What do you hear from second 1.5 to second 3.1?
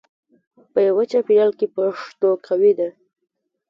کې پښتو قوي ده.